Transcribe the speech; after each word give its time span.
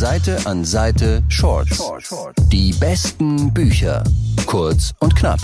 Seite 0.00 0.38
an 0.46 0.64
Seite 0.64 1.22
Shorts. 1.28 1.78
Die 2.48 2.72
besten 2.80 3.52
Bücher. 3.52 4.02
Kurz 4.46 4.94
und 5.00 5.14
knapp. 5.14 5.40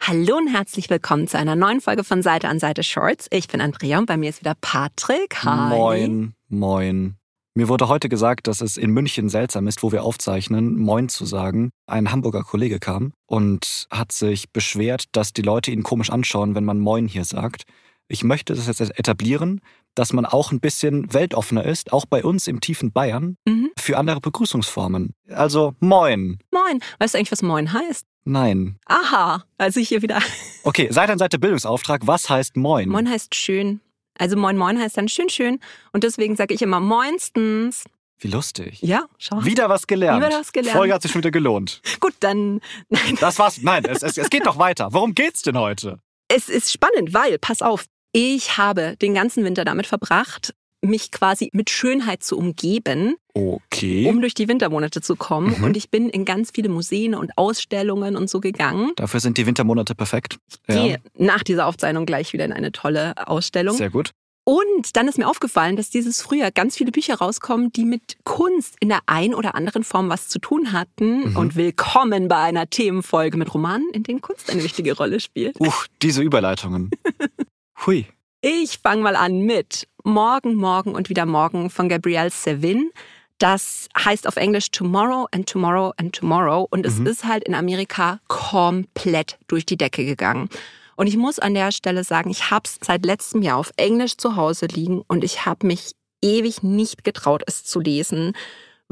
Hallo 0.00 0.36
und 0.36 0.48
herzlich 0.48 0.90
willkommen 0.90 1.26
zu 1.26 1.38
einer 1.38 1.56
neuen 1.56 1.80
Folge 1.80 2.04
von 2.04 2.22
Seite 2.22 2.50
an 2.50 2.58
Seite 2.58 2.82
Shorts. 2.82 3.28
Ich 3.30 3.48
bin 3.48 3.62
Andrea 3.62 3.98
und 4.00 4.04
bei 4.04 4.18
mir 4.18 4.28
ist 4.28 4.40
wieder 4.40 4.54
Patrick. 4.60 5.42
Hi. 5.44 5.74
Moin, 5.74 6.34
moin. 6.50 7.16
Mir 7.54 7.68
wurde 7.68 7.88
heute 7.88 8.10
gesagt, 8.10 8.48
dass 8.48 8.60
es 8.60 8.76
in 8.76 8.90
München 8.90 9.30
seltsam 9.30 9.66
ist, 9.66 9.82
wo 9.82 9.92
wir 9.92 10.04
aufzeichnen, 10.04 10.76
Moin 10.76 11.08
zu 11.08 11.24
sagen. 11.24 11.70
Ein 11.86 12.12
Hamburger 12.12 12.42
Kollege 12.42 12.80
kam 12.80 13.14
und 13.24 13.86
hat 13.90 14.12
sich 14.12 14.52
beschwert, 14.52 15.04
dass 15.12 15.32
die 15.32 15.40
Leute 15.40 15.70
ihn 15.70 15.82
komisch 15.82 16.10
anschauen, 16.10 16.54
wenn 16.54 16.64
man 16.66 16.78
Moin 16.78 17.08
hier 17.08 17.24
sagt. 17.24 17.62
Ich 18.08 18.24
möchte 18.24 18.54
das 18.54 18.66
jetzt 18.66 18.80
etablieren, 18.98 19.60
dass 19.94 20.12
man 20.12 20.26
auch 20.26 20.52
ein 20.52 20.60
bisschen 20.60 21.12
weltoffener 21.12 21.64
ist, 21.64 21.92
auch 21.92 22.06
bei 22.06 22.22
uns 22.24 22.46
im 22.46 22.60
tiefen 22.60 22.92
Bayern, 22.92 23.36
Mhm. 23.46 23.70
für 23.78 23.98
andere 23.98 24.20
Begrüßungsformen. 24.20 25.14
Also 25.30 25.74
Moin. 25.80 26.38
Moin. 26.50 26.80
Weißt 26.98 27.14
du 27.14 27.18
eigentlich, 27.18 27.32
was 27.32 27.42
Moin 27.42 27.72
heißt? 27.72 28.06
Nein. 28.24 28.78
Aha. 28.86 29.44
Also 29.58 29.80
ich 29.80 29.88
hier 29.88 30.02
wieder. 30.02 30.20
Okay, 30.64 30.88
Seite 30.92 31.12
an 31.12 31.18
Seite 31.18 31.38
Bildungsauftrag. 31.38 32.06
Was 32.06 32.30
heißt 32.30 32.56
Moin? 32.56 32.88
Moin 32.88 33.08
heißt 33.08 33.34
schön. 33.34 33.80
Also 34.18 34.36
Moin 34.36 34.56
Moin 34.56 34.78
heißt 34.78 34.96
dann 34.96 35.08
schön 35.08 35.28
schön. 35.28 35.58
Und 35.92 36.04
deswegen 36.04 36.36
sage 36.36 36.54
ich 36.54 36.62
immer 36.62 36.80
Moinstens. 36.80 37.84
Wie 38.18 38.28
lustig. 38.28 38.80
Ja, 38.82 39.06
schau. 39.18 39.44
Wieder 39.44 39.68
was 39.68 39.86
gelernt. 39.88 40.24
Wieder 40.24 40.38
was 40.38 40.52
gelernt. 40.52 40.76
Folge 40.78 40.94
hat 40.94 41.02
sich 41.02 41.10
schon 41.10 41.20
wieder 41.22 41.32
gelohnt. 41.32 41.82
Gut, 42.00 42.14
dann. 42.20 42.60
Nein. 42.88 43.16
Das 43.20 43.38
war's. 43.38 43.60
Nein, 43.62 43.84
es, 43.84 44.02
es, 44.02 44.16
es 44.16 44.30
geht 44.30 44.44
noch 44.44 44.58
weiter. 44.58 44.88
Worum 44.92 45.14
geht's 45.14 45.42
denn 45.42 45.58
heute? 45.58 45.98
Es 46.34 46.48
ist 46.48 46.72
spannend, 46.72 47.12
weil, 47.12 47.38
pass 47.38 47.60
auf, 47.60 47.84
ich 48.12 48.56
habe 48.56 48.96
den 49.02 49.12
ganzen 49.12 49.44
Winter 49.44 49.66
damit 49.66 49.86
verbracht, 49.86 50.54
mich 50.80 51.10
quasi 51.12 51.50
mit 51.52 51.68
Schönheit 51.68 52.22
zu 52.22 52.38
umgeben, 52.38 53.16
Okay. 53.34 54.06
um 54.08 54.20
durch 54.20 54.32
die 54.34 54.48
Wintermonate 54.48 55.00
zu 55.02 55.14
kommen. 55.14 55.58
Mhm. 55.58 55.64
Und 55.64 55.76
ich 55.76 55.90
bin 55.90 56.08
in 56.08 56.24
ganz 56.24 56.50
viele 56.54 56.68
Museen 56.70 57.14
und 57.14 57.36
Ausstellungen 57.36 58.16
und 58.16 58.30
so 58.30 58.40
gegangen. 58.40 58.92
Dafür 58.96 59.20
sind 59.20 59.36
die 59.36 59.46
Wintermonate 59.46 59.94
perfekt. 59.94 60.38
Gehe 60.66 61.00
nach 61.16 61.42
dieser 61.42 61.66
Aufzeichnung 61.66 62.06
gleich 62.06 62.32
wieder 62.32 62.46
in 62.46 62.52
eine 62.52 62.72
tolle 62.72 63.14
Ausstellung. 63.28 63.76
Sehr 63.76 63.90
gut. 63.90 64.10
Und 64.44 64.96
dann 64.96 65.06
ist 65.06 65.18
mir 65.18 65.28
aufgefallen, 65.28 65.76
dass 65.76 65.90
dieses 65.90 66.20
Frühjahr 66.20 66.50
ganz 66.50 66.76
viele 66.76 66.90
Bücher 66.90 67.14
rauskommen, 67.14 67.72
die 67.72 67.84
mit 67.84 68.16
Kunst 68.24 68.74
in 68.80 68.88
der 68.88 68.98
ein 69.06 69.34
oder 69.34 69.54
anderen 69.54 69.84
Form 69.84 70.08
was 70.08 70.28
zu 70.28 70.40
tun 70.40 70.72
hatten. 70.72 71.30
Mhm. 71.30 71.36
Und 71.36 71.54
willkommen 71.54 72.26
bei 72.26 72.38
einer 72.38 72.68
Themenfolge 72.68 73.36
mit 73.36 73.54
Romanen, 73.54 73.88
in 73.92 74.02
denen 74.02 74.20
Kunst 74.20 74.50
eine 74.50 74.64
wichtige 74.64 74.96
Rolle 74.96 75.20
spielt. 75.20 75.60
Uff, 75.60 75.86
diese 76.02 76.22
Überleitungen. 76.22 76.90
Hui. 77.86 78.06
Ich 78.40 78.78
fange 78.82 79.02
mal 79.02 79.14
an 79.14 79.42
mit 79.42 79.86
Morgen, 80.02 80.56
Morgen 80.56 80.96
und 80.96 81.08
wieder 81.08 81.24
Morgen 81.24 81.70
von 81.70 81.88
Gabrielle 81.88 82.30
Sevin. 82.30 82.90
Das 83.38 83.88
heißt 83.96 84.26
auf 84.26 84.34
Englisch 84.36 84.72
Tomorrow 84.72 85.28
and 85.30 85.48
Tomorrow 85.48 85.92
and 85.98 86.12
Tomorrow. 86.16 86.66
Und 86.68 86.84
es 86.84 86.98
Mhm. 86.98 87.06
ist 87.06 87.24
halt 87.24 87.44
in 87.44 87.54
Amerika 87.54 88.18
komplett 88.26 89.38
durch 89.46 89.64
die 89.66 89.76
Decke 89.76 90.04
gegangen. 90.04 90.48
Und 90.96 91.06
ich 91.06 91.16
muss 91.16 91.38
an 91.38 91.54
der 91.54 91.72
Stelle 91.72 92.04
sagen, 92.04 92.30
ich 92.30 92.50
habe 92.50 92.62
es 92.66 92.78
seit 92.80 93.04
letztem 93.04 93.42
Jahr 93.42 93.58
auf 93.58 93.72
Englisch 93.76 94.16
zu 94.16 94.36
Hause 94.36 94.66
liegen 94.66 95.02
und 95.08 95.24
ich 95.24 95.46
habe 95.46 95.66
mich 95.66 95.92
ewig 96.22 96.62
nicht 96.62 97.04
getraut, 97.04 97.42
es 97.46 97.64
zu 97.64 97.80
lesen, 97.80 98.32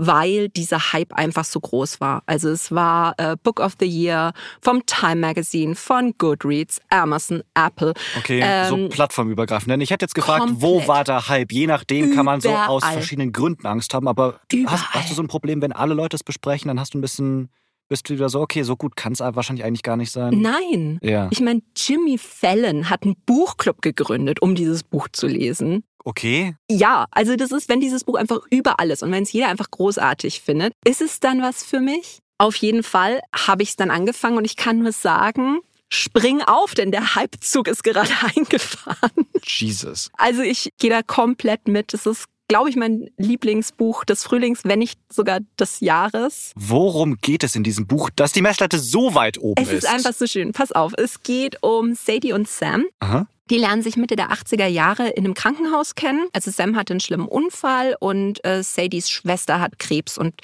weil 0.03 0.49
dieser 0.49 0.93
Hype 0.95 1.13
einfach 1.13 1.45
so 1.45 1.61
groß 1.61 2.01
war. 2.01 2.23
Also 2.25 2.49
es 2.49 2.73
war 2.73 3.15
äh, 3.19 3.37
Book 3.43 3.61
of 3.61 3.75
the 3.79 3.87
Year 3.87 4.33
vom 4.63 4.85
Time 4.87 5.17
Magazine, 5.17 5.75
von 5.75 6.15
Goodreads, 6.17 6.81
Amazon, 6.89 7.43
Apple. 7.55 7.93
Okay, 8.19 8.41
so 8.67 8.77
Ähm, 8.77 8.89
plattformübergreifend. 8.89 9.71
Denn 9.71 9.83
ich 9.83 9.91
hätte 9.91 10.05
jetzt 10.05 10.15
gefragt, 10.15 10.47
wo 10.55 10.87
war 10.89 11.05
der 11.05 11.29
Hype? 11.29 11.53
Je 11.53 11.67
nachdem 11.67 12.15
kann 12.15 12.25
man 12.25 12.41
so 12.41 12.49
aus 12.51 12.83
verschiedenen 12.83 13.31
Gründen 13.33 13.67
Angst 13.67 13.93
haben. 13.93 14.09
Aber 14.09 14.41
hast, 14.67 14.91
hast 14.95 15.11
du 15.11 15.15
so 15.15 15.23
ein 15.23 15.29
Problem, 15.29 15.61
wenn 15.61 15.73
alle 15.73 15.93
Leute 15.93 16.17
es 16.17 16.25
besprechen, 16.25 16.69
dann 16.69 16.81
hast 16.81 16.95
du 16.95 16.99
ein 16.99 17.03
bisschen, 17.03 17.51
bist 17.91 18.09
du 18.09 18.15
wieder 18.15 18.29
so, 18.29 18.41
okay, 18.41 18.63
so 18.63 18.77
gut 18.77 18.97
kann 18.97 19.13
es 19.13 19.21
wahrscheinlich 19.21 19.65
eigentlich 19.65 19.83
gar 19.83 19.97
nicht 19.97 20.13
sein. 20.13 20.41
Nein. 20.41 20.99
Ja. 21.03 21.29
Ich 21.31 21.41
meine, 21.41 21.61
Jimmy 21.77 22.17
Fallon 22.17 22.89
hat 22.89 23.03
einen 23.03 23.17
Buchclub 23.27 23.83
gegründet, 23.83 24.41
um 24.41 24.55
dieses 24.55 24.85
Buch 24.85 25.09
zu 25.13 25.27
lesen. 25.27 25.85
Okay. 26.05 26.55
Ja, 26.71 27.07
also 27.11 27.37
das 27.37 27.51
ist, 27.51 27.69
wenn 27.69 27.81
dieses 27.81 28.05
Buch 28.05 28.15
einfach 28.15 28.39
überall 28.49 28.91
ist 28.91 29.03
und 29.03 29.11
wenn 29.11 29.25
es 29.25 29.33
jeder 29.33 29.49
einfach 29.49 29.71
großartig 29.71 30.41
findet, 30.41 30.73
ist 30.87 31.03
es 31.03 31.21
dann 31.21 31.43
was 31.43 31.65
für 31.65 31.81
mich? 31.81 32.21
Auf 32.39 32.57
jeden 32.57 32.83
Fall 32.83 33.21
habe 33.37 33.63
ich 33.63 33.71
es 33.71 33.77
dann 33.77 33.91
angefangen 33.91 34.39
und 34.39 34.45
ich 34.45 34.57
kann 34.57 34.79
nur 34.79 34.93
sagen, 34.93 35.59
spring 35.93 36.41
auf, 36.43 36.75
denn 36.75 36.93
der 36.93 37.17
Hypezug 37.17 37.69
ist 37.69 37.83
gerade 37.83 38.11
eingefahren. 38.37 39.27
Jesus. 39.45 40.11
Also 40.17 40.43
ich 40.43 40.71
gehe 40.79 40.91
da 40.91 41.03
komplett 41.03 41.67
mit. 41.67 41.93
Es 41.93 42.07
ist, 42.07 42.27
glaube 42.51 42.69
ich, 42.69 42.75
mein 42.75 43.09
Lieblingsbuch 43.17 44.05
des 44.05 44.25
Frühlings, 44.25 44.63
wenn 44.65 44.81
nicht 44.81 44.99
sogar 45.11 45.39
des 45.59 45.79
Jahres. 45.79 46.53
Worum 46.57 47.17
geht 47.19 47.45
es 47.45 47.55
in 47.55 47.63
diesem 47.63 47.87
Buch, 47.87 48.11
dass 48.11 48.33
die 48.33 48.43
Messlatte 48.43 48.81
so 48.81 49.15
weit 49.15 49.39
oben 49.39 49.63
Es 49.63 49.69
ist? 49.69 49.85
ist 49.85 49.89
einfach 49.89 50.13
so 50.13 50.27
schön. 50.27 50.51
Pass 50.51 50.73
auf, 50.73 50.93
es 50.99 51.23
geht 51.23 51.63
um 51.63 51.95
Sadie 51.95 52.33
und 52.33 52.49
Sam. 52.49 52.87
Aha. 52.99 53.29
Die 53.51 53.59
lernen 53.59 53.83
sich 53.83 53.97
Mitte 53.97 54.17
der 54.17 54.31
80er 54.33 54.67
Jahre 54.67 55.11
in 55.11 55.25
einem 55.25 55.35
Krankenhaus 55.35 55.95
kennen. 55.95 56.27
Also 56.33 56.51
Sam 56.51 56.75
hatte 56.75 56.93
einen 56.93 57.01
schlimmen 57.01 57.29
Unfall 57.29 57.97
und 58.01 58.45
äh, 58.45 58.65
Sadies 58.65 59.09
Schwester 59.09 59.61
hat 59.61 59.79
Krebs 59.79 60.19
und 60.19 60.35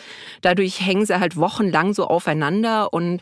dadurch 0.43 0.81
hängen 0.81 1.07
sie 1.07 1.19
halt 1.19 1.37
wochenlang 1.37 1.93
so 1.93 2.07
aufeinander 2.07 2.93
und 2.93 3.21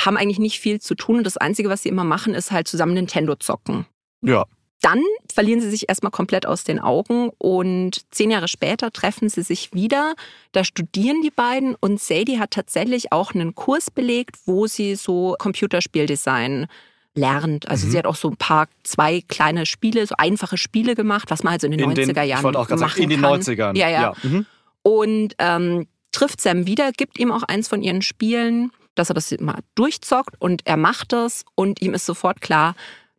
haben 0.00 0.16
eigentlich 0.16 0.40
nicht 0.40 0.58
viel 0.58 0.80
zu 0.80 0.96
tun. 0.96 1.18
Und 1.18 1.24
das 1.24 1.36
Einzige, 1.36 1.68
was 1.68 1.82
sie 1.84 1.88
immer 1.90 2.04
machen, 2.04 2.34
ist 2.34 2.50
halt 2.50 2.66
zusammen 2.66 2.94
Nintendo 2.94 3.36
zocken. 3.36 3.86
Ja. 4.22 4.46
Dann 4.82 5.02
verlieren 5.32 5.60
sie 5.60 5.68
sich 5.70 5.88
erstmal 5.88 6.10
komplett 6.10 6.46
aus 6.46 6.64
den 6.64 6.78
Augen 6.78 7.30
und 7.38 8.00
zehn 8.10 8.30
Jahre 8.30 8.48
später 8.48 8.90
treffen 8.90 9.28
sie 9.28 9.42
sich 9.42 9.74
wieder. 9.74 10.14
Da 10.52 10.64
studieren 10.64 11.20
die 11.22 11.30
beiden 11.30 11.74
und 11.80 12.00
Sadie 12.00 12.38
hat 12.38 12.52
tatsächlich 12.52 13.12
auch 13.12 13.34
einen 13.34 13.54
Kurs 13.54 13.90
belegt, 13.90 14.36
wo 14.46 14.66
sie 14.66 14.94
so 14.94 15.36
Computerspieldesign 15.38 16.66
lernt. 17.14 17.68
Also 17.68 17.86
Mhm. 17.86 17.90
sie 17.90 17.98
hat 17.98 18.06
auch 18.06 18.16
so 18.16 18.28
ein 18.30 18.36
paar, 18.36 18.68
zwei 18.82 19.20
kleine 19.28 19.66
Spiele, 19.66 20.06
so 20.06 20.14
einfache 20.16 20.56
Spiele 20.56 20.94
gemacht, 20.94 21.30
was 21.30 21.42
man 21.42 21.52
halt 21.52 21.60
so 21.60 21.66
in 21.66 21.72
den 21.72 21.80
In 21.80 21.90
90er 21.90 22.12
den, 22.14 22.28
Jahren 22.28 22.38
ich 22.40 22.44
wollte 22.44 22.58
auch 22.58 22.68
machen 22.68 22.78
sagen, 22.78 23.02
in 23.02 23.08
den 23.10 23.20
kann. 23.20 23.40
90ern. 23.40 23.76
Ja, 23.76 23.88
ja. 23.88 24.14
Mhm. 24.22 24.46
Und 24.82 25.34
ähm, 25.38 25.88
trifft 26.12 26.40
Sam 26.40 26.66
wieder, 26.66 26.92
gibt 26.92 27.18
ihm 27.18 27.32
auch 27.32 27.42
eins 27.42 27.68
von 27.68 27.82
ihren 27.82 28.02
Spielen, 28.02 28.70
dass 28.94 29.10
er 29.10 29.14
das 29.14 29.30
mal 29.40 29.58
durchzockt 29.74 30.36
und 30.38 30.62
er 30.66 30.76
macht 30.76 31.12
das 31.12 31.44
und 31.54 31.82
ihm 31.82 31.94
ist 31.94 32.06
sofort 32.06 32.40
klar, 32.40 32.74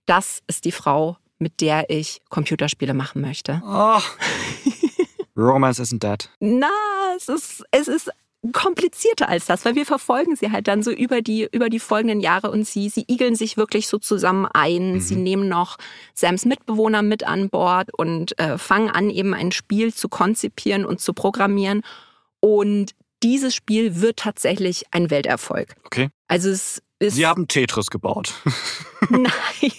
das 0.05 0.41
ist 0.47 0.65
die 0.65 0.71
Frau, 0.71 1.17
mit 1.41 1.59
der 1.59 1.89
ich 1.89 2.21
Computerspiele 2.29 2.93
machen 2.93 3.21
möchte. 3.21 3.61
Oh. 3.65 3.99
Romance 5.35 5.81
isn't 5.81 5.99
dead. 5.99 6.29
Na, 6.39 6.67
es 7.15 7.27
ist, 7.27 7.63
es 7.71 7.87
ist 7.87 8.11
komplizierter 8.53 9.29
als 9.29 9.45
das, 9.45 9.65
weil 9.65 9.75
wir 9.75 9.85
verfolgen 9.85 10.35
sie 10.35 10.51
halt 10.51 10.67
dann 10.67 10.81
so 10.81 10.91
über 10.91 11.21
die, 11.21 11.47
über 11.51 11.69
die 11.69 11.79
folgenden 11.79 12.21
Jahre 12.21 12.49
und 12.49 12.65
sie, 12.65 12.89
sie 12.89 13.05
igeln 13.07 13.35
sich 13.35 13.55
wirklich 13.55 13.87
so 13.87 13.97
zusammen 13.97 14.47
ein. 14.51 14.93
Mhm. 14.93 14.99
Sie 14.99 15.15
nehmen 15.15 15.47
noch 15.47 15.77
Sams 16.13 16.45
Mitbewohner 16.45 17.03
mit 17.03 17.23
an 17.25 17.49
Bord 17.49 17.93
und 17.93 18.37
äh, 18.39 18.57
fangen 18.57 18.89
an, 18.89 19.09
eben 19.09 19.33
ein 19.33 19.51
Spiel 19.51 19.93
zu 19.93 20.09
konzipieren 20.09 20.85
und 20.85 20.99
zu 21.01 21.13
programmieren. 21.13 21.83
Und 22.39 22.93
dieses 23.21 23.53
Spiel 23.53 24.01
wird 24.01 24.17
tatsächlich 24.17 24.85
ein 24.91 25.11
Welterfolg. 25.11 25.75
Okay. 25.85 26.09
Also 26.27 26.49
es 26.49 26.81
ist. 27.01 27.15
Sie 27.15 27.25
haben 27.27 27.47
Tetris 27.47 27.87
gebaut. 27.89 28.33
Nein. 29.09 29.31
Ich 29.61 29.75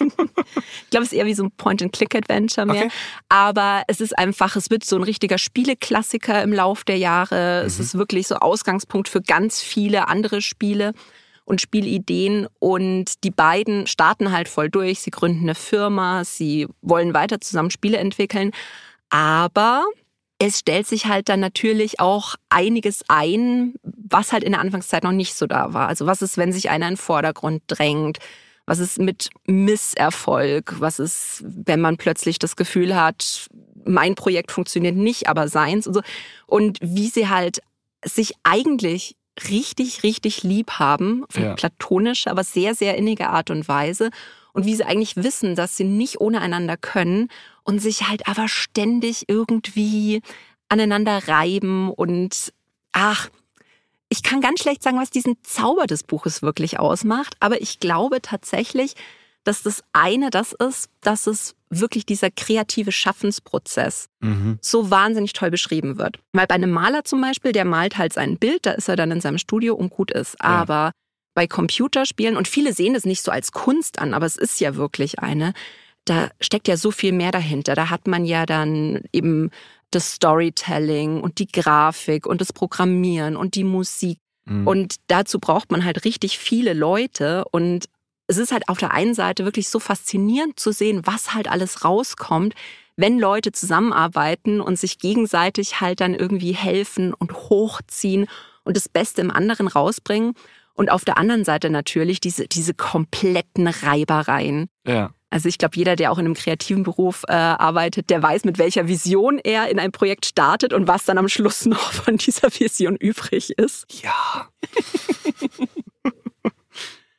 glaube, 0.91 1.05
es 1.05 1.13
ist 1.13 1.13
eher 1.13 1.27
wie 1.27 1.35
so 1.35 1.45
ein 1.45 1.51
Point-and-Click-Adventure 1.53 2.67
mehr. 2.67 2.85
Okay. 2.87 2.93
Aber 3.29 3.83
es 3.89 4.01
ist 4.01 4.19
einfach, 4.19 4.57
es 4.57 4.69
wird 4.71 4.85
so 4.85 4.97
ein 4.97 5.03
richtiger 5.03 5.39
Spieleklassiker 5.39 6.43
im 6.43 6.53
Lauf 6.53 6.85
der 6.85 6.99
Jahre. 6.99 7.63
Es 7.65 7.79
Mhm. 7.79 7.85
ist 7.85 7.99
wirklich 7.99 8.27
so 8.27 8.37
Ausgangspunkt 8.37 9.09
für 9.09 9.23
ganz 9.23 9.61
viele 9.63 10.09
andere 10.09 10.43
Spiele 10.43 10.93
und 11.45 11.61
Spielideen. 11.61 12.47
Und 12.59 13.25
die 13.25 13.31
beiden 13.31 13.87
starten 13.87 14.33
halt 14.33 14.49
voll 14.49 14.69
durch. 14.71 15.01
Sie 15.01 15.11
gründen 15.11 15.43
eine 15.43 15.55
Firma, 15.55 16.25
sie 16.25 16.67
wollen 16.83 17.15
weiter 17.15 17.41
zusammen 17.41 17.71
Spiele 17.71 17.99
entwickeln. 17.99 18.51
Aber 19.11 19.85
es 20.47 20.59
stellt 20.59 20.87
sich 20.87 21.07
halt 21.07 21.29
dann 21.29 21.41
natürlich 21.41 22.01
auch 22.01 22.35
einiges 22.49 23.05
ein, 23.09 23.75
was 23.83 24.33
halt 24.33 24.43
in 24.43 24.53
der 24.53 24.61
Anfangszeit 24.61 25.05
noch 25.05 25.13
nicht 25.13 25.35
so 25.35 25.47
da 25.47 25.73
war. 25.73 25.89
Also 25.89 26.07
was 26.07 26.21
ist, 26.23 26.37
wenn 26.37 26.53
sich 26.53 26.69
einer 26.71 26.89
in 26.89 26.95
den 26.95 26.99
Vordergrund 26.99 27.63
drängt? 27.69 28.19
Was 28.67 28.79
ist 28.79 28.99
mit 28.99 29.31
Misserfolg? 29.47 30.77
Was 30.81 30.99
ist, 30.99 31.43
wenn 31.45 31.81
man 31.81 31.97
plötzlich 31.97 32.39
das 32.39 32.57
Gefühl 32.57 32.95
hat, 32.97 33.49
mein 33.85 34.15
Projekt 34.15 34.53
funktioniert 34.53 34.97
nicht, 34.97 35.29
aber 35.29 35.49
seins 35.49 35.87
und 35.87 35.95
so. 35.95 36.03
Und 36.47 36.79
wie 36.81 37.09
sie 37.09 37.29
halt 37.29 37.61
sich 38.05 38.35
eigentlich 38.43 39.17
richtig, 39.49 40.03
richtig 40.03 40.43
lieb 40.43 40.73
haben, 40.73 41.25
Ja. 41.35 41.55
platonische, 41.55 42.31
aber 42.31 42.45
sehr, 42.45 42.75
sehr 42.75 42.97
innige 42.97 43.29
Art 43.29 43.51
und 43.51 43.67
Weise. 43.69 44.11
Und 44.53 44.67
wie 44.67 44.75
sie 44.75 44.85
eigentlich 44.85 45.17
wissen, 45.17 45.55
dass 45.55 45.77
sie 45.77 45.85
nicht 45.85 46.21
ohne 46.21 46.41
einander 46.41 46.77
können 46.77 47.29
und 47.63 47.81
sich 47.81 48.09
halt 48.09 48.29
aber 48.29 48.49
ständig 48.49 49.25
irgendwie 49.29 50.21
aneinander 50.69 51.27
reiben 51.29 51.91
und 51.91 52.53
ach, 52.93 53.29
ich 54.09 54.23
kann 54.23 54.43
ganz 54.43 54.61
schlecht 54.61 54.83
sagen, 54.83 54.99
was 54.99 55.11
diesen 55.11 55.37
Zauber 55.43 55.87
des 55.87 56.03
Buches 56.03 56.43
wirklich 56.43 56.79
ausmacht, 56.79 57.35
aber 57.41 57.63
ich 57.63 57.81
glaube 57.81 58.21
tatsächlich, 58.21 58.95
dass 59.45 59.63
das 59.63 59.83
eine 59.93 60.29
das 60.31 60.53
ist, 60.53 60.91
dass 61.01 61.27
es 61.27 61.55
wirklich 61.71 62.05
dieser 62.05 62.31
kreative 62.31 62.93
Schaffensprozess 62.93 64.09
Mhm. 64.21 64.59
so 64.61 64.91
wahnsinnig 64.91 65.33
toll 65.33 65.51
beschrieben 65.51 65.99
wird. 65.99 66.19
Weil 66.33 66.47
bei 66.47 66.55
einem 66.55 66.71
Maler 66.71 67.05
zum 67.05 67.21
Beispiel, 67.23 67.53
der 67.53 67.65
malt 67.65 67.97
halt 67.97 68.13
sein 68.13 68.37
Bild, 68.39 68.67
da 68.67 68.73
ist 68.73 68.89
er 68.89 68.97
dann 68.97 69.11
in 69.11 69.21
seinem 69.23 69.39
Studio 69.39 69.75
und 69.75 69.91
gut 69.91 70.11
ist. 70.11 70.39
Aber 70.41 70.93
bei 71.35 71.47
Computerspielen, 71.47 72.37
und 72.37 72.49
viele 72.49 72.73
sehen 72.73 72.95
es 72.95 73.05
nicht 73.05 73.23
so 73.23 73.31
als 73.31 73.53
Kunst 73.53 73.99
an, 73.99 74.15
aber 74.15 74.27
es 74.27 74.37
ist 74.37 74.61
ja 74.61 74.77
wirklich 74.77 75.21
eine, 75.21 75.55
da 76.05 76.31
steckt 76.41 76.69
ja 76.69 76.77
so 76.77 76.91
viel 76.91 77.13
mehr 77.13 77.31
dahinter. 77.31 77.75
Da 77.75 77.91
hat 77.91 78.07
man 78.07 78.25
ja 78.25 78.47
dann 78.47 79.03
eben 79.13 79.51
das 79.91 80.13
Storytelling 80.13 81.21
und 81.21 81.39
die 81.39 81.47
Grafik 81.47 82.27
und 82.27 82.41
das 82.41 82.53
Programmieren 82.53 83.37
und 83.37 83.55
die 83.55 83.65
Musik. 83.65 84.19
Mhm. 84.47 84.67
Und 84.67 84.97
dazu 85.07 85.39
braucht 85.39 85.71
man 85.71 85.85
halt 85.85 86.05
richtig 86.05 86.39
viele 86.39 86.73
Leute. 86.73 87.45
Und 87.53 87.87
es 88.27 88.39
ist 88.39 88.53
halt 88.53 88.69
auf 88.69 88.79
der 88.79 88.93
einen 88.93 89.15
Seite 89.15 89.45
wirklich 89.45 89.69
so 89.69 89.79
faszinierend 89.79 90.59
zu 90.59 90.73
sehen, 90.73 91.03
was 91.05 91.35
halt 91.35 91.49
alles 91.49 91.85
rauskommt, 91.85 92.55
wenn 92.97 93.19
Leute 93.19 93.53
zusammenarbeiten 93.53 94.61
und 94.61 94.79
sich 94.79 94.99
gegenseitig 94.99 95.81
halt 95.81 96.01
dann 96.01 96.15
irgendwie 96.15 96.53
helfen 96.53 97.15
und 97.15 97.33
hochziehen 97.33 98.27
und 98.65 98.77
das 98.77 98.89
Beste 98.89 99.21
im 99.21 99.31
anderen 99.31 99.69
rausbringen. 99.69 100.35
Und 100.75 100.91
auf 100.91 101.05
der 101.05 101.19
anderen 101.19 101.45
Seite 101.45 101.71
natürlich 101.71 102.21
diese, 102.21 102.47
diese 102.49 102.75
kompletten 102.75 103.67
Reibereien. 103.67 104.69
ja. 104.87 105.11
Also 105.33 105.49
ich 105.49 105.57
glaube, 105.57 105.77
jeder, 105.77 105.97
der 105.97 106.13
auch 106.13 106.19
in 106.19 106.27
einem 106.27 106.35
kreativen 106.35 106.83
Beruf 106.83 107.25
äh, 107.27 107.33
arbeitet, 107.33 108.11
der 108.11 108.23
weiß, 108.23 108.45
mit 108.45 108.59
welcher 108.59 108.87
Vision 108.87 109.41
er 109.43 109.71
in 109.71 109.79
ein 109.79 109.91
Projekt 109.91 110.27
startet 110.27 110.75
und 110.75 110.89
was 110.89 111.07
dann 111.07 111.17
am 111.17 111.27
Schluss 111.27 111.65
noch 111.67 111.93
von 111.93 112.19
dieser 112.19 112.49
Vision 112.51 112.97
übrig 112.97 113.51
ist. 113.57 113.87
Ja. 114.03 114.49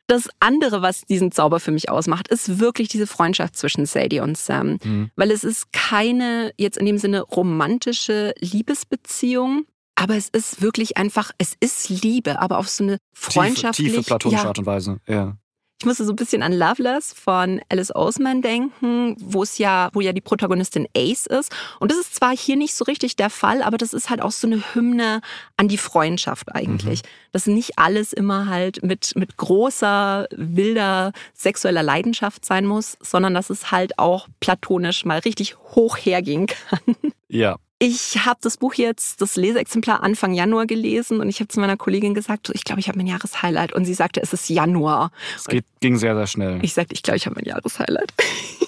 Das 0.08 0.28
andere, 0.42 0.82
was 0.82 1.06
diesen 1.06 1.32
Zauber 1.32 1.62
für 1.62 1.72
mich 1.72 1.90
ausmacht, 1.90 2.28
ist 2.28 2.60
wirklich 2.60 2.90
diese 2.90 3.08
Freundschaft 3.08 3.56
zwischen 3.56 3.86
Sadie 3.86 4.20
und 4.20 4.38
Sam. 4.38 4.78
Mhm. 4.84 5.12
Weil 5.16 5.32
es 5.32 5.46
ist 5.46 5.72
keine 5.72 6.52
jetzt 6.58 6.78
in 6.78 6.86
dem 6.86 6.98
Sinne 6.98 7.22
romantische 7.22 8.34
Liebesbeziehung, 8.40 9.66
aber 9.96 10.16
es 10.16 10.30
ist 10.30 10.62
wirklich 10.62 10.98
einfach, 10.98 11.32
es 11.38 11.54
ist 11.60 11.90
Liebe, 11.90 12.40
aber 12.40 12.58
auf 12.58 12.70
so 12.70 12.84
eine 12.84 12.98
freundschaftliche... 13.14 13.92
Tiefe, 13.92 14.02
tiefe 14.02 14.08
platonische 14.08 14.44
ja, 14.44 14.48
Art 14.48 14.60
und 14.60 14.66
Weise. 14.66 14.98
Ja. 15.08 15.38
ich 15.84 15.86
musste 15.86 16.06
so 16.06 16.14
ein 16.14 16.16
bisschen 16.16 16.44
an 16.44 16.54
Loveless 16.54 17.12
von 17.12 17.60
Alice 17.68 17.94
Oseman 17.94 18.42
denken, 18.42 19.18
wo 19.20 19.44
es 19.44 19.58
ja, 19.58 19.90
wo 19.92 20.00
ja 20.00 20.14
die 20.14 20.22
Protagonistin 20.22 20.88
Ace 20.96 21.26
ist. 21.26 21.52
Und 21.82 21.92
das 21.92 22.00
ist 22.00 22.16
zwar 22.16 22.36
hier 22.36 22.56
nicht 22.56 22.74
so 22.74 22.86
richtig 22.86 23.18
der 23.18 23.30
Fall, 23.30 23.62
aber 23.62 23.78
das 23.78 23.94
ist 23.94 24.10
halt 24.10 24.22
auch 24.22 24.32
so 24.32 24.48
eine 24.48 24.64
Hymne 24.74 25.20
an 25.58 25.68
die 25.68 25.78
Freundschaft 25.78 26.56
eigentlich. 26.56 27.02
Dass 27.34 27.48
nicht 27.48 27.78
alles 27.78 28.14
immer 28.14 28.48
halt 28.48 28.82
mit, 28.82 29.16
mit 29.18 29.36
großer, 29.36 30.28
wilder 30.32 31.12
sexueller 31.34 31.84
Leidenschaft 31.84 32.46
sein 32.46 32.66
muss, 32.66 32.98
sondern 33.02 33.34
dass 33.34 33.50
es 33.50 33.70
halt 33.70 34.00
auch 34.00 34.30
platonisch 34.40 35.04
mal 35.04 35.20
richtig 35.20 35.58
hoch 35.58 35.98
hergehen 35.98 36.48
kann. 36.48 36.96
Ja. 37.28 37.58
Ich 37.80 38.26
habe 38.26 38.40
das 38.42 38.58
Buch 38.58 38.76
jetzt, 38.76 39.20
das 39.22 39.36
Leseexemplar 39.36 40.04
Anfang 40.04 40.34
Januar 40.34 40.66
gelesen 40.66 41.20
und 41.20 41.28
ich 41.28 41.40
habe 41.40 41.50
zu 41.50 41.60
meiner 41.60 41.76
Kollegin 41.76 42.14
gesagt, 42.14 42.50
ich 42.54 42.64
glaube, 42.64 42.80
ich 42.80 42.88
habe 42.88 42.98
mein 42.98 43.08
Jahreshighlight. 43.08 43.74
Und 43.74 43.86
sie 43.86 43.94
sagte, 43.94 44.22
es 44.22 44.32
ist 44.32 44.50
Januar. 44.50 45.12
Es 45.36 45.46
geht, 45.46 45.66
ging 45.82 45.98
sehr, 45.98 46.16
sehr 46.16 46.28
schnell. 46.28 46.60
Ich 46.64 46.74
sagte, 46.74 46.94
ich 46.94 47.04
glaube, 47.04 47.18
ich 47.18 47.26
habe 47.26 47.36
mein 47.36 47.46
Jahreshighlight. 47.46 48.14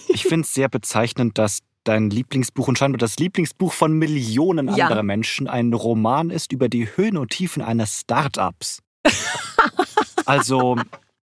Ich 0.07 0.23
finde 0.23 0.45
es 0.45 0.53
sehr 0.53 0.69
bezeichnend, 0.69 1.37
dass 1.37 1.59
dein 1.83 2.09
Lieblingsbuch 2.09 2.69
und 2.69 2.77
scheinbar 2.77 2.99
das 2.99 3.17
Lieblingsbuch 3.17 3.73
von 3.73 3.91
Millionen 3.91 4.73
Ja. 4.73 4.85
anderer 4.85 5.03
Menschen 5.03 5.49
ein 5.49 5.73
Roman 5.73 6.29
ist 6.29 6.53
über 6.53 6.69
die 6.69 6.87
Höhen 6.95 7.17
und 7.17 7.31
Tiefen 7.31 7.61
eines 7.61 7.99
Startups. 7.99 8.79
also 10.25 10.77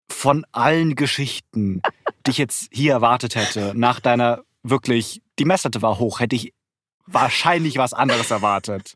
von 0.09 0.45
allen 0.53 0.95
Geschichten, 0.95 1.81
die 2.25 2.31
ich 2.31 2.37
jetzt 2.37 2.69
hier 2.71 2.93
erwartet 2.93 3.35
hätte, 3.35 3.73
nach 3.75 3.99
deiner 3.99 4.43
wirklich, 4.63 5.21
die 5.37 5.45
Messlatte 5.45 5.81
war 5.81 5.99
hoch, 5.99 6.21
hätte 6.21 6.37
ich 6.37 6.53
wahrscheinlich 7.07 7.77
was 7.77 7.93
anderes 7.93 8.29
erwartet. 8.31 8.95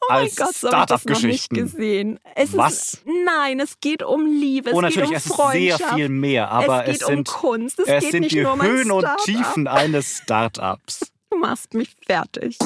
Oh 0.00 0.06
als 0.08 0.36
mein 0.36 0.46
Gott, 0.46 0.56
so 0.56 0.70
habe 0.70 0.82
ich 0.82 0.86
das 0.86 1.04
noch 1.04 1.22
nicht 1.22 1.50
gesehen. 1.50 2.18
Es 2.34 2.56
Was? 2.56 2.94
Ist, 2.94 3.02
nein, 3.24 3.60
es 3.60 3.78
geht 3.80 4.02
um 4.02 4.26
Liebe, 4.26 4.70
es 4.70 4.76
Oh, 4.76 4.80
geht 4.80 4.96
natürlich, 4.96 5.10
um 5.10 5.16
es 5.16 5.26
ist 5.26 5.36
sehr 5.36 5.36
Freundschaft. 5.36 5.94
viel 5.94 6.08
mehr, 6.08 6.50
aber 6.50 6.84
es 6.86 6.94
es, 6.94 6.98
geht 6.98 7.08
um 7.08 7.14
sind, 7.14 7.28
Kunst, 7.28 7.78
es, 7.78 7.86
es 7.88 8.02
geht 8.02 8.10
sind 8.12 8.20
nicht 8.22 8.34
die 8.34 8.40
nur 8.42 8.52
um 8.54 8.62
Höhen 8.62 8.90
und. 8.90 9.06
Tiefen 9.24 9.66
eines 9.68 10.18
Startups. 10.18 11.12
Du 11.30 11.38
machst 11.38 11.74
mich 11.74 11.94
fertig. 12.06 12.58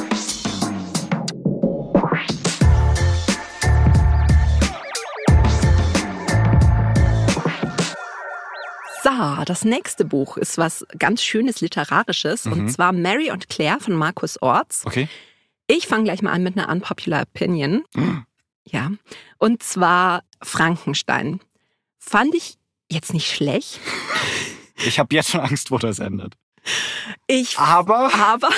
So, 9.09 9.45
das 9.45 9.65
nächste 9.65 10.05
Buch 10.05 10.37
ist 10.37 10.59
was 10.59 10.87
ganz 10.99 11.23
Schönes 11.23 11.61
Literarisches 11.61 12.47
und 12.47 12.65
Mhm. 12.65 12.69
zwar 12.69 12.93
Mary 12.93 13.31
und 13.31 13.49
Claire 13.49 13.81
von 13.81 13.95
Markus 13.95 14.41
Orts. 14.43 14.85
Okay. 14.85 15.09
Ich 15.67 15.87
fange 15.87 16.05
gleich 16.05 16.21
mal 16.23 16.33
an 16.33 16.43
mit 16.43 16.59
einer 16.59 16.69
unpopular 16.69 17.23
Opinion. 17.23 17.85
Ja. 18.65 18.91
Und 19.39 19.63
zwar 19.63 20.25
Frankenstein. 20.43 21.41
Fand 21.99 22.35
ich 22.35 22.57
jetzt 22.91 23.13
nicht 23.15 23.31
schlecht. 23.31 23.81
Ich 24.87 24.99
habe 24.99 25.15
jetzt 25.15 25.31
schon 25.31 25.41
Angst, 25.41 25.71
wo 25.71 25.79
das 25.79 25.99
endet. 25.99 26.35
Ich 27.27 27.59
Aber 27.59 28.13
aber 28.15 28.51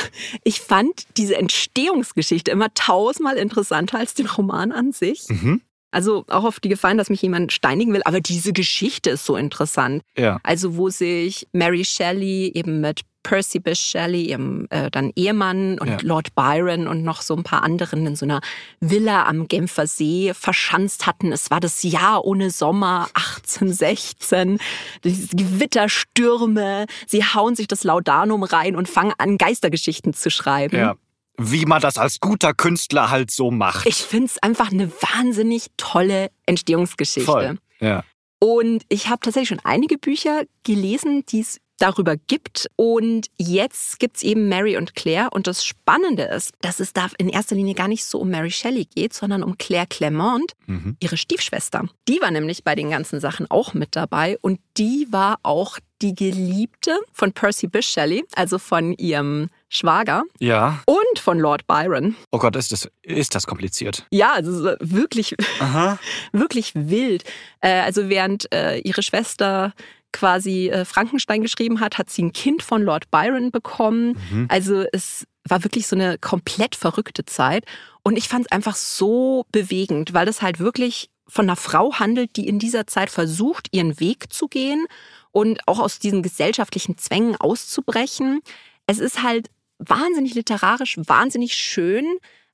ich 0.42 0.60
fand 0.60 1.06
diese 1.16 1.36
Entstehungsgeschichte 1.36 2.50
immer 2.50 2.72
tausendmal 2.74 3.36
interessanter 3.36 3.98
als 3.98 4.14
den 4.14 4.26
Roman 4.26 4.72
an 4.72 4.92
sich. 4.92 5.28
mhm. 5.28 5.62
Also 5.90 6.24
auch 6.28 6.44
auf 6.44 6.60
die 6.60 6.68
Gefallen, 6.68 6.98
dass 6.98 7.10
mich 7.10 7.22
jemand 7.22 7.52
steinigen 7.52 7.92
will, 7.92 8.02
aber 8.04 8.20
diese 8.20 8.52
Geschichte 8.52 9.10
ist 9.10 9.24
so 9.24 9.36
interessant. 9.36 10.02
ja, 10.16 10.38
Also 10.42 10.76
wo 10.76 10.88
sich 10.88 11.46
Mary 11.52 11.84
Shelley 11.84 12.52
eben 12.54 12.80
mit 12.80 13.00
Percy 13.22 13.58
Bysshe 13.58 13.84
Shelley, 13.84 14.22
ihrem 14.30 14.66
äh, 14.70 14.90
dann 14.90 15.12
Ehemann 15.14 15.78
und 15.78 15.88
Ja. 15.88 15.98
Lord 16.00 16.34
Byron 16.34 16.86
und 16.86 17.02
noch 17.04 17.20
so 17.20 17.36
ein 17.36 17.42
paar 17.42 17.62
anderen 17.62 18.06
in 18.06 18.16
so 18.16 18.24
einer 18.24 18.40
Villa 18.80 19.26
am 19.26 19.46
Genfer 19.46 19.86
See 19.86 20.32
verschanzt 20.32 21.06
hatten. 21.06 21.30
Es 21.30 21.50
war 21.50 21.60
das 21.60 21.82
Jahr 21.82 22.24
ohne 22.24 22.48
Sommer 22.50 23.08
1816. 23.14 24.58
Diese 25.04 25.36
Gewitterstürme. 25.36 26.86
Sie 27.06 27.22
hauen 27.24 27.54
sich 27.56 27.68
das 27.68 27.84
Laudanum 27.84 28.42
rein 28.42 28.74
und 28.74 28.88
fangen 28.88 29.12
an, 29.18 29.36
Geistergeschichten 29.38 30.14
zu 30.14 30.30
schreiben. 30.30 30.76
ja. 30.76 30.94
Wie 31.38 31.64
man 31.66 31.80
das 31.80 31.96
als 31.98 32.20
guter 32.20 32.52
Künstler 32.54 33.10
halt 33.10 33.30
so 33.30 33.50
macht. 33.50 33.86
Ich 33.86 33.96
finde 33.96 34.26
es 34.26 34.42
einfach 34.42 34.70
eine 34.70 34.90
wahnsinnig 34.92 35.66
tolle 35.76 36.30
Entstehungsgeschichte. 36.46 37.30
Voll. 37.30 37.58
Ja. 37.80 38.04
Und 38.38 38.84
ich 38.88 39.08
habe 39.08 39.20
tatsächlich 39.20 39.48
schon 39.50 39.60
einige 39.64 39.98
Bücher 39.98 40.42
gelesen, 40.64 41.24
die 41.26 41.40
es 41.40 41.60
darüber 41.78 42.16
gibt. 42.16 42.68
Und 42.76 43.28
jetzt 43.38 43.98
gibt's 43.98 44.22
eben 44.22 44.48
Mary 44.50 44.76
und 44.76 44.94
Claire. 44.94 45.28
Und 45.32 45.46
das 45.46 45.64
Spannende 45.64 46.24
ist, 46.24 46.52
dass 46.60 46.78
es 46.78 46.92
da 46.92 47.08
in 47.16 47.30
erster 47.30 47.54
Linie 47.54 47.74
gar 47.74 47.88
nicht 47.88 48.04
so 48.04 48.18
um 48.18 48.28
Mary 48.30 48.50
Shelley 48.50 48.84
geht, 48.84 49.14
sondern 49.14 49.42
um 49.42 49.56
Claire 49.56 49.86
Clement, 49.86 50.52
Mhm. 50.66 50.96
ihre 51.00 51.16
Stiefschwester. 51.16 51.88
Die 52.06 52.20
war 52.20 52.30
nämlich 52.30 52.64
bei 52.64 52.74
den 52.74 52.90
ganzen 52.90 53.18
Sachen 53.18 53.50
auch 53.50 53.72
mit 53.72 53.96
dabei. 53.96 54.36
Und 54.42 54.60
die 54.76 55.06
war 55.10 55.38
auch 55.42 55.78
die 56.02 56.14
Geliebte 56.14 56.98
von 57.14 57.32
Percy 57.32 57.66
Bysshe 57.66 57.92
Shelley, 57.92 58.24
also 58.34 58.58
von 58.58 58.92
ihrem 58.94 59.48
Schwager 59.70 60.22
Ja. 60.38 60.82
und 60.86 60.98
von 61.20 61.38
Lord 61.38 61.66
Byron. 61.66 62.16
Oh 62.30 62.38
Gott, 62.38 62.56
ist 62.56 62.72
das, 62.72 62.90
ist 63.02 63.34
das 63.34 63.46
kompliziert. 63.46 64.06
Ja, 64.10 64.32
also 64.32 64.52
so 64.52 64.74
wirklich 64.80 65.36
Aha. 65.60 65.98
wirklich 66.32 66.72
wild. 66.74 67.24
Äh, 67.60 67.80
also 67.80 68.08
während 68.08 68.52
äh, 68.52 68.78
ihre 68.78 69.02
Schwester 69.02 69.74
quasi 70.12 70.68
äh, 70.68 70.84
Frankenstein 70.84 71.42
geschrieben 71.42 71.80
hat, 71.80 71.98
hat 71.98 72.10
sie 72.10 72.22
ein 72.22 72.32
Kind 72.32 72.62
von 72.62 72.82
Lord 72.82 73.10
Byron 73.10 73.50
bekommen. 73.50 74.18
Mhm. 74.30 74.46
Also 74.48 74.84
es 74.92 75.26
war 75.44 75.64
wirklich 75.64 75.86
so 75.86 75.96
eine 75.96 76.18
komplett 76.18 76.76
verrückte 76.76 77.24
Zeit. 77.24 77.64
Und 78.02 78.16
ich 78.16 78.28
fand 78.28 78.46
es 78.46 78.52
einfach 78.52 78.76
so 78.76 79.44
bewegend, 79.52 80.14
weil 80.14 80.26
das 80.26 80.42
halt 80.42 80.58
wirklich 80.58 81.10
von 81.26 81.44
einer 81.44 81.56
Frau 81.56 81.94
handelt, 81.94 82.36
die 82.36 82.48
in 82.48 82.58
dieser 82.58 82.86
Zeit 82.86 83.10
versucht, 83.10 83.68
ihren 83.72 84.00
Weg 84.00 84.32
zu 84.32 84.48
gehen 84.48 84.86
und 85.30 85.60
auch 85.68 85.78
aus 85.78 85.98
diesen 85.98 86.22
gesellschaftlichen 86.22 86.98
Zwängen 86.98 87.36
auszubrechen. 87.36 88.40
Es 88.86 88.98
ist 88.98 89.22
halt 89.22 89.48
wahnsinnig 89.80 90.34
literarisch, 90.34 90.98
wahnsinnig 91.06 91.54
schön. 91.54 92.06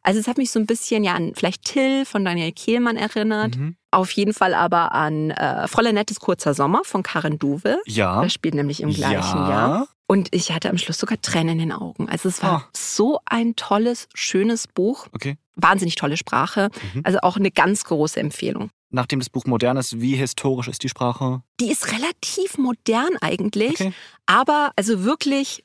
Also 0.02 0.20
es 0.20 0.28
hat 0.28 0.38
mich 0.38 0.50
so 0.52 0.60
ein 0.60 0.66
bisschen 0.66 1.02
ja 1.02 1.14
an 1.14 1.32
vielleicht 1.34 1.64
Till 1.64 2.04
von 2.04 2.24
Daniel 2.24 2.52
Kehlmann 2.52 2.96
erinnert. 2.96 3.56
Mhm. 3.56 3.76
Auf 3.90 4.10
jeden 4.12 4.32
Fall 4.32 4.54
aber 4.54 4.92
an 4.92 5.30
äh, 5.32 5.66
Fräulein 5.66 5.94
Nettes 5.96 6.20
kurzer 6.20 6.54
Sommer 6.54 6.82
von 6.84 7.02
Karen 7.02 7.38
Duwe. 7.38 7.80
Ja. 7.86 8.22
Das 8.22 8.32
spielt 8.32 8.54
nämlich 8.54 8.80
im 8.80 8.92
gleichen 8.92 9.38
ja. 9.38 9.48
Jahr. 9.50 9.88
Und 10.06 10.28
ich 10.32 10.52
hatte 10.52 10.70
am 10.70 10.78
Schluss 10.78 10.98
sogar 10.98 11.20
Tränen 11.20 11.54
in 11.54 11.58
den 11.58 11.72
Augen. 11.72 12.08
Also 12.08 12.28
es 12.28 12.40
war 12.40 12.50
Ah. 12.52 12.68
so 12.76 13.18
ein 13.24 13.56
tolles, 13.56 14.06
schönes 14.14 14.68
Buch. 14.68 15.08
Okay. 15.12 15.36
Wahnsinnig 15.56 15.96
tolle 15.96 16.16
Sprache. 16.16 16.68
Mhm. 16.94 17.00
Also 17.02 17.18
auch 17.22 17.36
eine 17.36 17.50
ganz 17.50 17.82
große 17.82 18.20
Empfehlung. 18.20 18.70
Nachdem 18.90 19.18
das 19.18 19.28
Buch 19.28 19.46
modern 19.46 19.76
ist, 19.76 20.00
wie 20.00 20.14
historisch 20.14 20.68
ist 20.68 20.84
die 20.84 20.88
Sprache? 20.88 21.42
Die 21.58 21.72
ist 21.72 21.90
relativ 21.90 22.56
modern 22.56 23.16
eigentlich, 23.20 23.72
Okay. 23.72 23.92
aber 24.26 24.70
also 24.76 25.02
wirklich 25.02 25.64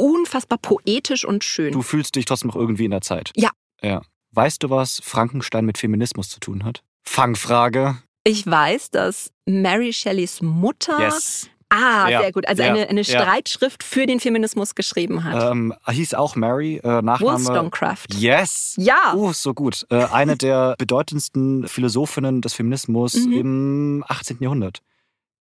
unfassbar 0.00 0.58
poetisch 0.58 1.24
und 1.24 1.44
schön. 1.44 1.72
Du 1.72 1.82
fühlst 1.82 2.14
dich 2.16 2.24
trotzdem 2.24 2.48
noch 2.48 2.56
irgendwie 2.56 2.84
in 2.86 2.90
der 2.90 3.00
Zeit. 3.02 3.30
Ja. 3.36 3.50
Ja. 3.82 4.02
Weißt 4.32 4.62
du, 4.62 4.70
was 4.70 5.00
Frankenstein 5.04 5.64
mit 5.66 5.78
Feminismus 5.78 6.28
zu 6.28 6.40
tun 6.40 6.64
hat? 6.64 6.82
Fangfrage. 7.04 7.98
Ich 8.24 8.46
weiß, 8.46 8.90
dass 8.90 9.30
Mary 9.46 9.92
Shelleys 9.92 10.40
Mutter 10.42 10.98
Yes. 11.00 11.48
Ah, 11.72 12.08
Ja, 12.08 12.20
sehr 12.22 12.32
gut. 12.32 12.48
Also 12.48 12.62
ja, 12.64 12.70
eine, 12.70 12.88
eine 12.88 13.02
ja. 13.02 13.20
Streitschrift 13.20 13.84
für 13.84 14.04
den 14.06 14.18
Feminismus 14.18 14.74
geschrieben 14.74 15.22
hat. 15.22 15.52
Ähm, 15.52 15.72
hieß 15.88 16.14
auch 16.14 16.34
Mary, 16.34 16.78
äh, 16.82 17.00
Nachname. 17.00 17.20
Wollstonecraft. 17.20 18.06
Yes! 18.14 18.74
Ja. 18.76 19.14
Uh, 19.14 19.32
so 19.32 19.54
gut. 19.54 19.86
Äh, 19.90 20.04
eine 20.06 20.36
der 20.36 20.74
bedeutendsten 20.78 21.68
Philosophinnen 21.68 22.40
des 22.40 22.54
Feminismus 22.54 23.14
Mhm. 23.14 23.32
im 23.32 24.04
18. 24.08 24.38
Jahrhundert. 24.40 24.80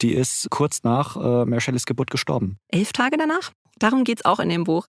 Die 0.01 0.13
ist 0.13 0.49
kurz 0.49 0.83
nach 0.83 1.15
äh, 1.15 1.45
Mary 1.45 1.61
Shelleys 1.61 1.85
Geburt 1.85 2.11
gestorben. 2.11 2.59
Elf 2.67 2.91
Tage 2.91 3.17
danach? 3.17 3.51
Darum 3.79 4.03
geht's 4.03 4.25
auch 4.25 4.39
in 4.39 4.49
dem 4.49 4.63
Buch. 4.63 4.87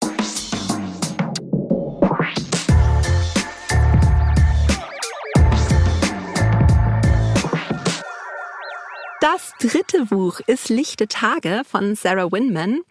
Das 9.22 9.54
dritte 9.58 10.06
Buch 10.06 10.42
ist 10.48 10.68
Lichte 10.68 11.08
Tage 11.08 11.62
von 11.66 11.96
Sarah 11.96 12.30
Winman. 12.32 12.82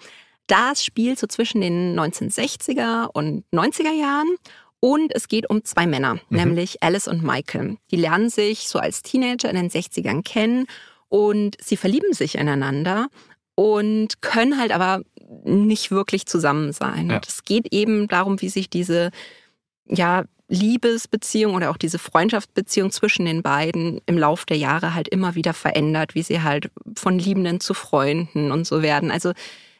Das 0.46 0.82
spielt 0.82 1.18
so 1.18 1.26
zwischen 1.26 1.60
den 1.60 1.98
1960er 1.98 3.08
und 3.12 3.44
90er 3.52 3.92
Jahren. 3.92 4.34
Und 4.80 5.14
es 5.14 5.28
geht 5.28 5.48
um 5.48 5.64
zwei 5.64 5.86
Männer, 5.86 6.18
nämlich 6.30 6.82
Alice 6.82 7.06
und 7.06 7.22
Michael. 7.22 7.76
Die 7.90 7.96
lernen 7.96 8.30
sich 8.30 8.66
so 8.66 8.78
als 8.78 9.02
Teenager 9.02 9.48
in 9.48 9.56
den 9.56 9.70
60ern 9.70 10.24
kennen 10.24 10.66
und 11.08 11.56
sie 11.62 11.76
verlieben 11.76 12.14
sich 12.14 12.36
ineinander 12.36 13.08
und 13.54 14.22
können 14.22 14.58
halt 14.58 14.72
aber 14.72 15.02
nicht 15.44 15.90
wirklich 15.90 16.26
zusammen 16.26 16.72
sein. 16.72 17.10
Ja. 17.10 17.16
Und 17.16 17.26
es 17.26 17.44
geht 17.44 17.72
eben 17.72 18.08
darum, 18.08 18.40
wie 18.40 18.48
sich 18.48 18.70
diese 18.70 19.10
ja, 19.86 20.24
Liebesbeziehung 20.48 21.54
oder 21.54 21.70
auch 21.70 21.76
diese 21.76 21.98
Freundschaftsbeziehung 21.98 22.90
zwischen 22.92 23.24
den 23.24 23.42
beiden 23.42 24.00
im 24.06 24.18
Lauf 24.18 24.44
der 24.44 24.58
Jahre 24.58 24.94
halt 24.94 25.08
immer 25.08 25.34
wieder 25.34 25.54
verändert, 25.54 26.14
wie 26.14 26.22
sie 26.22 26.42
halt 26.42 26.70
von 26.96 27.18
Liebenden 27.18 27.60
zu 27.60 27.74
Freunden 27.74 28.52
und 28.52 28.66
so 28.66 28.82
werden. 28.82 29.10
Also 29.10 29.32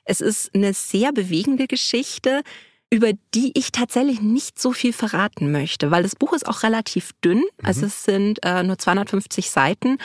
es 0.05 0.21
ist 0.21 0.55
eine 0.55 0.73
sehr 0.73 1.13
bewegende 1.13 1.67
Geschichte, 1.67 2.43
über 2.91 3.13
die 3.35 3.53
ich 3.55 3.73
tatsächlich 3.73 4.21
nicht 4.21 4.61
so 4.61 4.73
viel 4.73 4.93
verraten 4.93 5.53
möchte, 5.53 5.91
weil 5.91 6.03
das 6.03 6.17
Buch 6.17 6.33
ist 6.33 6.47
auch 6.47 6.63
relativ 6.63 7.13
dünn. 7.25 7.43
Also 7.63 7.87
es 7.87 8.05
sind 8.05 8.45
äh, 8.45 8.63
nur 8.63 8.79
250 8.79 9.51
Seiten. 9.51 9.99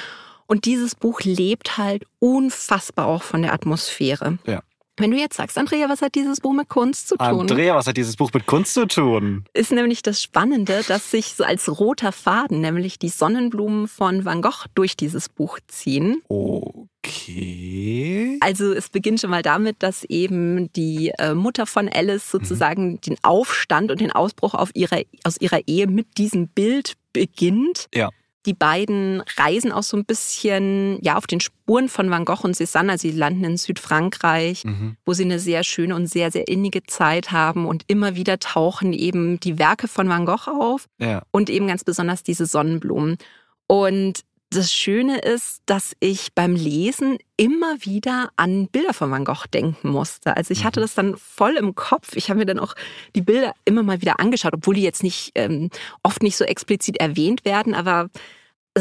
Und 0.48 0.64
dieses 0.64 0.96
Buch 0.96 1.22
lebt 1.22 1.78
halt 1.78 2.06
unfassbar 2.20 3.08
auch 3.08 3.24
von 3.24 3.42
der 3.42 3.54
Atmosphäre. 3.54 4.38
Ja. 4.46 4.64
Wenn 4.98 5.12
du 5.12 5.18
jetzt 5.18 5.38
sagst, 5.38 5.60
Andrea, 5.60 5.88
was 5.90 6.02
hat 6.02 6.16
dieses 6.16 6.42
Buch 6.42 6.54
mit 6.54 6.70
Kunst 6.70 7.10
zu 7.10 7.18
tun? 7.18 7.42
Andrea, 7.42 7.76
was 7.76 7.86
hat 7.86 7.98
dieses 7.98 8.16
Buch 8.16 8.32
mit 8.34 8.48
Kunst 8.48 8.74
zu 8.74 8.88
tun? 8.88 9.46
ist 9.54 9.72
nämlich 9.72 10.02
das 10.02 10.22
Spannende, 10.22 10.82
dass 10.88 11.12
sich 11.12 11.36
so 11.36 11.44
als 11.44 11.80
roter 11.80 12.12
Faden 12.12 12.62
nämlich 12.62 12.98
die 12.98 13.10
Sonnenblumen 13.10 13.88
von 13.88 14.26
Van 14.26 14.42
Gogh 14.42 14.66
durch 14.74 14.98
dieses 14.98 15.30
Buch 15.30 15.60
ziehen. 15.68 16.24
Okay. 16.28 18.40
Also 18.42 18.74
es 18.74 18.90
beginnt 18.90 19.22
schon 19.22 19.30
mal 19.30 19.44
damit, 19.44 19.84
dass 19.84 20.04
eben 20.06 20.74
die 20.74 21.12
äh, 21.20 21.36
Mutter 21.36 21.68
von 21.68 21.88
Alice 21.88 22.32
sozusagen 22.32 23.00
den 23.02 23.18
Aufstand 23.22 23.92
und 23.92 24.02
den 24.02 24.12
Ausbruch 24.12 24.56
auf 24.56 24.72
ihrer, 24.74 25.02
aus 25.24 25.40
ihrer 25.40 25.60
Ehe 25.68 25.86
mit 25.88 26.18
diesem 26.18 26.48
Bild 26.48 26.94
beginnt. 27.14 27.88
Ja. 27.94 28.10
Die 28.48 28.54
beiden 28.54 29.22
reisen 29.38 29.72
auch 29.72 29.84
so 29.84 29.96
ein 29.98 30.06
bisschen 30.06 30.98
ja 31.04 31.18
auf 31.18 31.28
den 31.28 31.40
Spuren 31.42 31.90
von 31.90 32.10
Van 32.10 32.26
Gogh 32.26 32.44
und 32.46 32.56
Cézanne. 32.56 32.92
Also 32.92 33.10
sie 33.10 33.16
landen 33.16 33.44
in 33.44 33.58
Südfrankreich, 33.58 34.64
Mhm. 34.64 34.96
wo 35.06 35.14
sie 35.14 35.26
eine 35.26 35.38
sehr 35.40 35.64
schöne 35.64 35.94
und 35.96 36.08
sehr, 36.08 36.32
sehr 36.32 36.48
innige 36.48 36.84
Zeit 36.84 37.32
haben. 37.32 37.66
Und 37.66 37.84
immer 37.88 38.16
wieder 38.16 38.40
tauchen 38.40 38.94
eben 38.94 39.40
die 39.40 39.60
Werke 39.60 39.88
von 39.88 40.08
Van 40.10 40.26
Gogh 40.26 40.48
auf 40.50 40.86
Ja. 40.98 41.22
und 41.32 41.50
eben 41.50 41.68
ganz 41.68 41.84
besonders 41.84 42.24
diese 42.24 42.46
Sonnenblumen. 42.46 43.18
Und 43.68 44.22
das 44.50 44.72
Schöne 44.74 45.20
ist, 45.20 45.60
dass 45.66 45.92
ich 46.00 46.34
beim 46.34 46.56
Lesen 46.56 47.18
immer 47.36 47.76
wieder 47.82 48.30
an 48.38 48.70
Bilder 48.70 48.94
von 48.94 49.12
Van 49.12 49.26
Gogh 49.26 49.44
denken 49.54 49.90
musste. 49.90 50.38
Also 50.38 50.54
ich 50.54 50.64
hatte 50.64 50.80
das 50.80 50.96
dann 50.96 51.18
voll 51.18 51.58
im 51.58 51.76
Kopf. 51.76 52.16
Ich 52.16 52.30
habe 52.30 52.40
mir 52.40 52.46
dann 52.46 52.60
auch 52.60 52.74
die 53.14 53.22
Bilder 53.22 53.52
immer 53.66 53.84
mal 53.84 54.00
wieder 54.02 54.22
angeschaut, 54.22 54.54
obwohl 54.54 54.76
die 54.76 54.84
jetzt 54.84 55.04
nicht 55.04 55.34
ähm, 55.36 55.70
oft 56.02 56.24
nicht 56.24 56.38
so 56.38 56.46
explizit 56.46 56.96
erwähnt 57.02 57.44
werden, 57.44 57.74
aber 57.74 58.08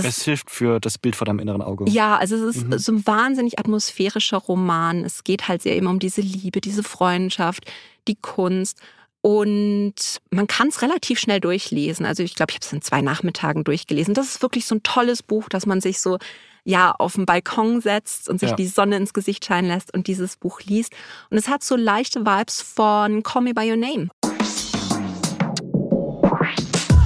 Es 0.04 0.24
hilft 0.24 0.50
für 0.50 0.80
das 0.80 0.98
Bild 0.98 1.16
vor 1.16 1.24
deinem 1.24 1.38
inneren 1.38 1.62
Auge. 1.62 1.88
ja, 1.88 2.16
also 2.16 2.36
es 2.36 2.56
ist 2.56 2.66
Mhm. 2.66 2.78
so 2.78 2.92
ein 2.92 3.06
wahnsinnig 3.06 3.58
atmosphärischer 3.58 4.38
Roman. 4.38 5.04
Es 5.04 5.24
geht 5.24 5.48
halt 5.48 5.62
sehr 5.62 5.76
immer 5.76 5.90
um 5.90 5.98
diese 5.98 6.20
Liebe, 6.20 6.60
diese 6.60 6.82
Freundschaft, 6.82 7.64
die 8.08 8.16
Kunst. 8.16 8.78
Und 9.22 9.94
man 10.30 10.46
kann 10.46 10.68
es 10.68 10.82
relativ 10.82 11.18
schnell 11.18 11.40
durchlesen. 11.40 12.06
Also 12.06 12.22
ich 12.22 12.34
glaube, 12.36 12.50
ich 12.52 12.56
habe 12.56 12.64
es 12.64 12.72
in 12.72 12.80
zwei 12.82 13.00
Nachmittagen 13.02 13.64
durchgelesen. 13.64 14.14
Das 14.14 14.26
ist 14.28 14.42
wirklich 14.42 14.66
so 14.66 14.76
ein 14.76 14.82
tolles 14.84 15.22
Buch, 15.22 15.48
dass 15.48 15.66
man 15.66 15.80
sich 15.80 16.00
so 16.00 16.18
ja 16.68 16.92
auf 16.92 17.14
den 17.14 17.26
Balkon 17.26 17.80
setzt 17.80 18.28
und 18.28 18.40
sich 18.40 18.50
Ja. 18.50 18.56
die 18.56 18.66
Sonne 18.66 18.96
ins 18.96 19.12
Gesicht 19.12 19.44
scheinen 19.44 19.68
lässt 19.68 19.94
und 19.94 20.06
dieses 20.08 20.36
Buch 20.36 20.60
liest. 20.62 20.92
Und 21.30 21.38
es 21.38 21.48
hat 21.48 21.62
so 21.64 21.76
leichte 21.76 22.20
Vibes 22.26 22.60
von 22.62 23.22
Call 23.22 23.42
Me 23.42 23.54
by 23.54 23.68
Your 23.70 23.76
Name. 23.76 24.08